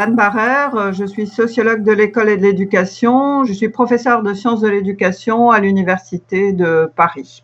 [0.00, 3.44] Anne Barrère, je suis sociologue de l'école et de l'éducation.
[3.44, 7.42] Je suis professeure de sciences de l'éducation à l'Université de Paris.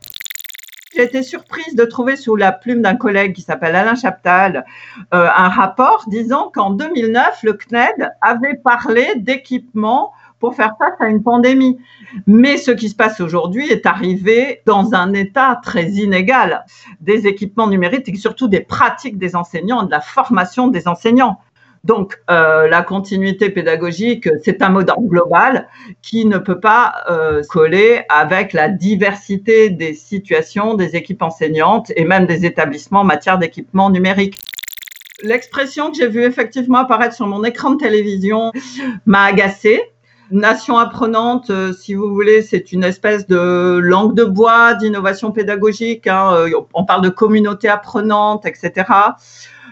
[0.95, 4.64] J'ai été surprise de trouver sous la plume d'un collègue qui s'appelle Alain Chaptal
[5.12, 11.09] euh, un rapport disant qu'en 2009, le CNED avait parlé d'équipement pour faire face à
[11.09, 11.80] une pandémie.
[12.29, 16.64] Mais ce qui se passe aujourd'hui est arrivé dans un état très inégal
[17.00, 21.41] des équipements numériques et surtout des pratiques des enseignants de la formation des enseignants.
[21.85, 25.69] Donc, euh, la continuité pédagogique, c'est un mot global
[26.01, 32.06] qui ne peut pas euh, coller avec la diversité des situations des équipes enseignantes et
[32.06, 34.39] même des établissements en matière d'équipement numérique.
[35.23, 38.51] L'expression que j'ai vue effectivement apparaître sur mon écran de télévision
[39.05, 39.83] m'a agacée.
[40.30, 46.06] Nation apprenante, euh, si vous voulez, c'est une espèce de langue de bois d'innovation pédagogique.
[46.06, 46.47] Hein.
[46.73, 48.84] On parle de communauté apprenante, etc.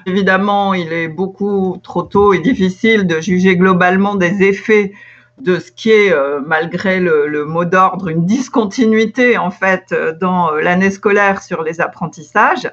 [0.07, 4.93] Évidemment, il est beaucoup trop tôt et difficile de juger globalement des effets
[5.41, 10.53] de ce qui est, euh, malgré le, mot d'ordre, une discontinuité en fait euh, dans
[10.53, 12.71] euh, l'année scolaire sur les apprentissages.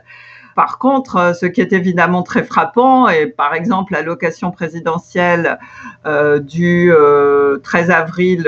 [0.56, 5.58] Par contre, ce qui est évidemment très frappant, et par exemple l'allocation présidentielle
[6.42, 6.92] du
[7.64, 8.44] 13 avril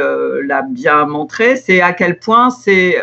[0.46, 2.98] l'a bien montré, c'est à quel point c'est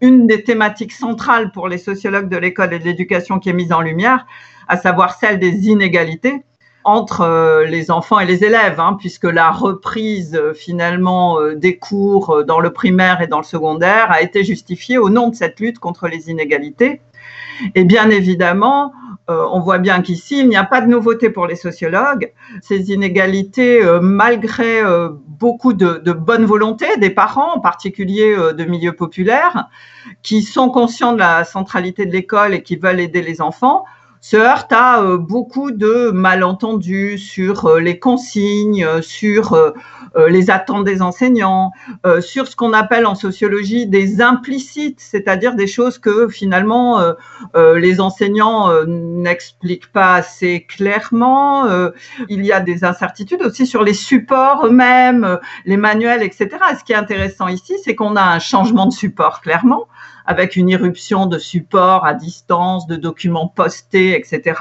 [0.00, 3.72] une des thématiques centrales pour les sociologues de l'école et de l'éducation qui est mise
[3.72, 4.24] en lumière,
[4.68, 6.42] à savoir celle des inégalités
[6.86, 11.78] entre euh, les enfants et les élèves, hein, puisque la reprise euh, finalement euh, des
[11.78, 15.58] cours dans le primaire et dans le secondaire a été justifiée au nom de cette
[15.58, 17.00] lutte contre les inégalités.
[17.74, 18.92] Et bien évidemment,
[19.28, 22.32] on voit bien qu'ici, il n'y a pas de nouveauté pour les sociologues.
[22.60, 24.82] Ces inégalités, malgré
[25.26, 29.68] beaucoup de, de, bonne volonté des parents, en particulier de milieux populaires,
[30.22, 33.86] qui sont conscients de la centralité de l'école et qui veulent aider les enfants,
[34.20, 39.56] se heurte à euh, beaucoup de malentendus sur euh, les consignes, euh, sur
[40.28, 41.72] les attentes des enseignants,
[42.20, 47.02] sur ce qu'on appelle en sociologie des implicites, c'est-à-dire des choses que finalement
[47.54, 51.66] les enseignants n'expliquent pas assez clairement.
[52.30, 56.48] il y a des incertitudes aussi sur les supports eux-mêmes, les manuels, etc.
[56.78, 59.86] ce qui est intéressant ici, c'est qu'on a un changement de support clairement
[60.26, 64.60] avec une irruption de supports à distance, de documents postés, etc.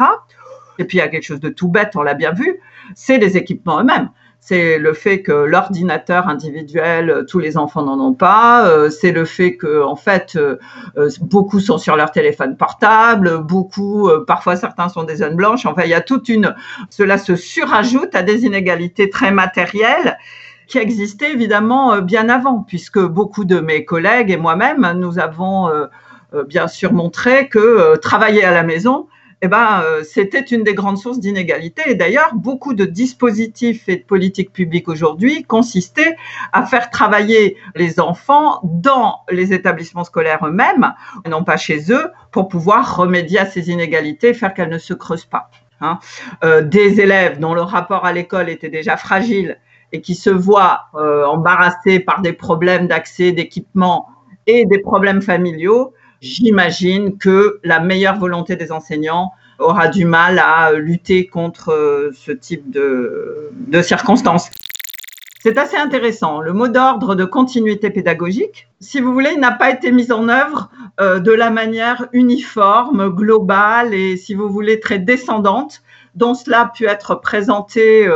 [0.78, 2.59] Et puis il y a quelque chose de tout bête, on l'a bien vu,
[2.96, 4.09] c'est les équipements eux-mêmes.
[4.48, 8.68] C'est le fait que l'ordinateur individuel, tous les enfants n'en ont pas.
[8.68, 10.59] Euh, c'est le fait que, en fait, euh,
[10.98, 15.66] euh, beaucoup sont sur leur téléphone portable, beaucoup, parfois certains sont des zones blanches.
[15.66, 16.56] Enfin, il y a toute une.
[16.92, 20.16] Cela se surajoute à des inégalités très matérielles
[20.68, 25.70] qui existait évidemment euh, bien avant, puisque beaucoup de mes collègues et moi-même, nous avons
[25.70, 25.86] euh,
[26.34, 29.08] euh, bien sûr montré que travailler à la maison,
[29.42, 31.84] eh ben, c'était une des grandes sources d'inégalité.
[31.88, 36.16] Et d'ailleurs, beaucoup de dispositifs et de politiques publiques aujourd'hui consistaient
[36.52, 40.94] à faire travailler les enfants dans les établissements scolaires eux-mêmes,
[41.26, 44.94] et non pas chez eux, pour pouvoir remédier à ces inégalités, faire qu'elles ne se
[44.94, 45.52] creusent pas.
[45.82, 46.00] Hein.
[46.62, 49.59] des élèves dont le rapport à l'école était déjà fragile
[49.96, 54.10] et qui se voient euh, embarrassés par des problèmes d'accès, d'équipement
[54.46, 60.74] et des problèmes familiaux, j'imagine que la meilleure volonté des enseignants aura du mal à
[60.74, 63.52] lutter contre euh, ce type de,
[63.82, 64.50] circonstances.
[65.42, 66.42] C'est assez intéressant.
[66.42, 70.70] Le mot d'ordre de continuité pédagogique, si vous voulez, n'a pas été mis en œuvre
[71.00, 75.84] euh, de la manière uniforme, globale et, si vous voulez, très descendante
[76.16, 78.10] dont cela a pu être présenté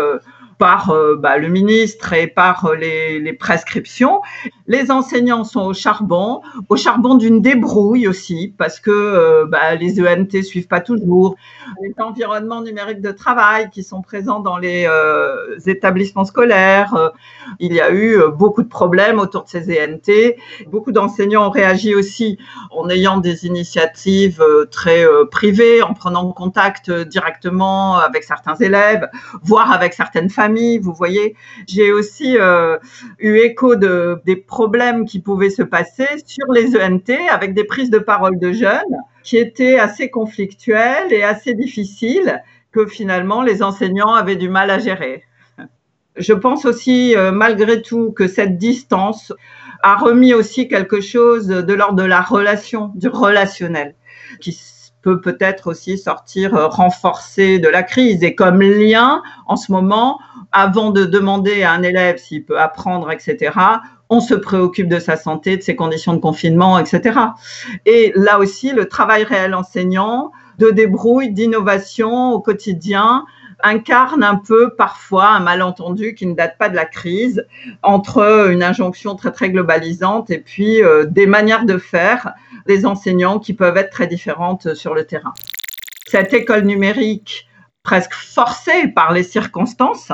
[0.59, 4.21] par euh, bah, le ministre et par euh, les, prescriptions.
[4.67, 10.01] Les enseignants sont au charbon, au charbon d'une débrouille aussi, parce que euh, bah, les
[10.01, 11.37] ENT suivent pas toujours.
[11.81, 14.87] Les environnements numériques de travail qui sont présents dans les
[15.65, 17.13] établissements scolaires.
[17.59, 20.35] il y a eu beaucoup de problèmes autour de ces ENT.
[20.67, 22.37] Beaucoup d'enseignants ont réagi aussi
[22.71, 29.07] en ayant des initiatives très privées, en prenant contact directement avec certains élèves,
[29.43, 30.48] voire avec certaines familles
[30.81, 31.35] vous voyez.
[31.67, 32.77] J'ai aussi euh,
[33.19, 37.89] eu écho de, des problèmes qui pouvaient se passer sur les ENT avec des prises
[37.89, 42.41] de parole de jeunes qui étaient assez conflictuelles et assez difficiles
[42.71, 45.23] que finalement les enseignants avaient du mal à gérer.
[46.15, 49.33] Je pense aussi, euh, malgré tout, que cette distance
[49.81, 53.95] a remis aussi quelque chose de l'ordre de la relation, du relationnel,
[54.41, 54.51] qui
[55.01, 58.23] peut peut-être aussi sortir euh, renforcé de la crise.
[58.23, 60.19] Et comme lien, en ce moment,
[60.51, 63.51] avant de demander à un élève s'il peut apprendre, etc.,
[64.09, 67.19] on se préoccupe de sa santé, de ses conditions de confinement, etc.
[67.85, 73.25] Et là aussi, le travail réel enseignant, de débrouille, d'innovation au quotidien,
[73.63, 77.45] incarne un peu parfois un malentendu qui ne date pas de la crise
[77.83, 82.33] entre une injonction très très globalisante et puis euh, des manières de faire
[82.67, 85.33] des enseignants qui peuvent être très différentes sur le terrain.
[86.07, 87.47] Cette école numérique
[87.83, 90.11] presque forcée par les circonstances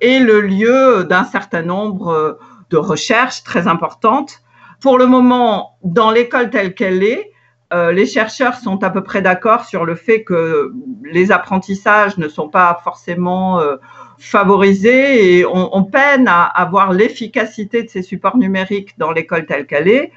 [0.00, 2.38] est le lieu d'un certain nombre
[2.70, 4.40] de recherches très importantes.
[4.80, 7.32] Pour le moment, dans l'école telle qu'elle est,
[7.72, 10.72] euh, les chercheurs sont à peu près d'accord sur le fait que
[11.04, 13.76] les apprentissages ne sont pas forcément euh,
[14.16, 19.66] favorisés et on, on, peine à avoir l'efficacité de ces supports numériques dans l'école telle
[19.66, 20.12] qu'elle est.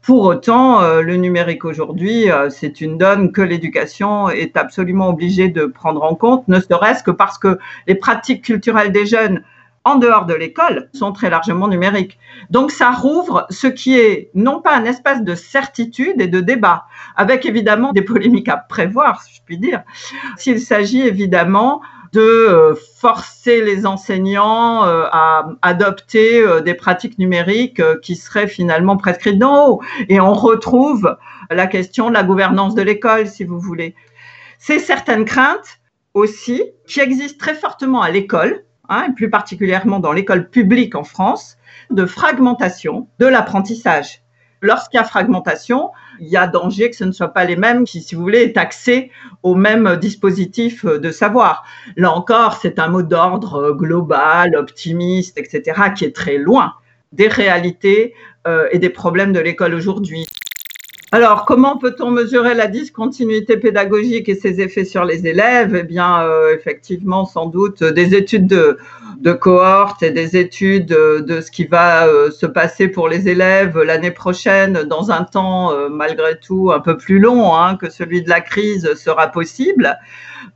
[0.00, 5.66] Pour autant, euh, le numérique aujourd'hui, c'est une donne que l'éducation est absolument obligée de
[5.66, 9.42] prendre en compte, ne serait-ce que parce que les pratiques culturelles des jeunes
[9.84, 12.18] en dehors de l'école sont très largement numériques.
[12.50, 16.86] Donc ça rouvre ce qui est non pas un espace de certitude et de débat,
[17.16, 19.82] avec évidemment des polémiques à prévoir, si je puis dire,
[20.36, 21.82] s'il s'agit évidemment
[22.14, 28.96] de euh, forcer les enseignants euh, à adopter euh, des pratiques numériques qui seraient finalement
[28.96, 29.82] prescrites d'en haut.
[30.08, 31.16] Et on retrouve
[31.50, 33.96] la question de la gouvernance de l'école, si vous voulez.
[34.58, 35.80] C'est certaines craintes
[36.14, 41.56] aussi qui existent très fortement à l'école, Hein, plus particulièrement dans l'école publique en France,
[41.90, 44.20] de fragmentation de l'apprentissage.
[44.60, 45.90] Lorsqu'il y a fragmentation,
[46.20, 48.42] il y a danger que ce ne soit pas les mêmes qui, si vous voulez,
[48.42, 49.10] aient accès
[49.42, 51.64] au même dispositif de savoir.
[51.96, 56.74] Là encore, c'est un mot d'ordre global, optimiste, etc., qui est très loin
[57.12, 58.14] des réalités
[58.46, 60.26] euh, et des problèmes de l'école aujourd'hui.
[61.14, 65.76] Alors, comment peut-on mesurer la discontinuité pédagogique et ses effets sur les élèves?
[65.76, 71.52] Eh bien, euh, effectivement, sans doute, des études de, cohorte et des études de ce
[71.52, 76.36] qui va euh, se passer pour les élèves l'année prochaine dans un temps, euh, malgré
[76.36, 79.96] tout, un peu plus long hein, que celui de la crise sera possible.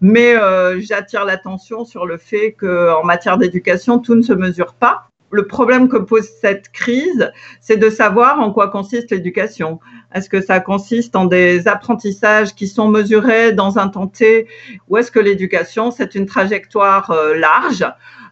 [0.00, 0.34] Mais
[0.80, 5.88] j'attire l'attention sur le fait qu'en matière d'éducation, tout ne se mesure pas le problème
[5.88, 9.80] que pose cette crise, c'est de savoir en quoi consiste l'éducation.
[10.14, 14.46] Est-ce que ça consiste en des apprentissages qui sont mesurés dans un temps T
[14.88, 17.84] ou est-ce que l'éducation, c'est une trajectoire euh, large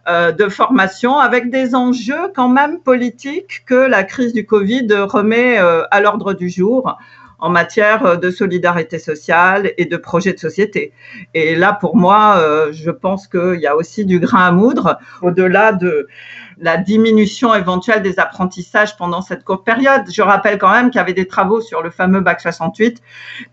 [0.07, 5.59] euh, de formation avec des enjeux quand même politiques que la crise du Covid remet
[5.59, 6.97] euh, à l'ordre du jour?
[7.39, 10.93] En matière de solidarité sociale et de projet de société.
[11.33, 12.41] Et là, pour moi,
[12.71, 16.07] je pense qu'il y a aussi du grain à moudre au-delà de
[16.59, 20.03] la diminution éventuelle des apprentissages pendant cette courte période.
[20.11, 23.01] Je rappelle quand même qu'il y avait des travaux sur le fameux bac 68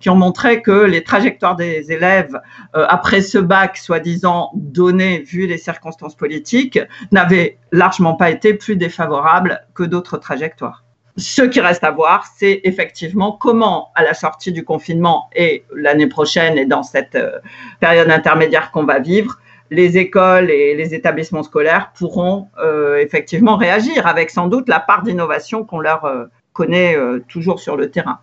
[0.01, 2.41] qui ont montré que les trajectoires des élèves
[2.75, 6.79] euh, après ce bac, soi-disant donné vu les circonstances politiques,
[7.13, 10.85] n'avaient largement pas été plus défavorables que d'autres trajectoires.
[11.17, 16.09] Ce qui reste à voir, c'est effectivement comment, à la sortie du confinement et l'année
[16.09, 17.39] prochaine et dans cette euh,
[17.79, 19.39] période intermédiaire qu'on va vivre,
[19.71, 25.03] les écoles et les établissements scolaires pourront euh, effectivement réagir avec sans doute la part
[25.05, 26.97] d'innovation qu'on leur euh, connaît
[27.29, 28.21] toujours sur le terrain.